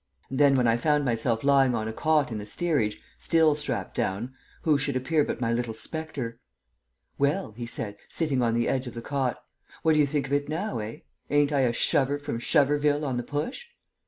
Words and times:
And 0.31 0.39
then, 0.39 0.55
when 0.55 0.67
I 0.67 0.77
found 0.77 1.05
myself 1.05 1.43
lying 1.43 1.75
on 1.75 1.87
a 1.87 1.93
cot 1.93 2.31
in 2.31 2.39
the 2.39 2.45
steerage, 2.47 2.99
still 3.19 3.53
strapped 3.53 3.93
down, 3.93 4.33
who 4.63 4.75
should 4.79 4.95
appear 4.95 5.23
but 5.23 5.39
my 5.39 5.53
little 5.53 5.75
spectre. 5.75 6.39
"Well," 7.19 7.51
he 7.51 7.67
said, 7.67 7.97
sitting 8.09 8.41
on 8.41 8.55
the 8.55 8.67
edge 8.67 8.87
of 8.87 8.95
the 8.95 9.03
cot, 9.03 9.37
"what 9.83 9.93
do 9.93 9.99
you 9.99 10.07
think 10.07 10.25
of 10.25 10.33
it 10.33 10.49
now, 10.49 10.79
eh? 10.79 11.01
Ain't 11.29 11.51
I 11.53 11.59
a 11.59 11.71
shover 11.71 12.17
from 12.17 12.39
Shoverville 12.39 13.03
on 13.05 13.17
the 13.17 13.23
Push?" 13.23 13.67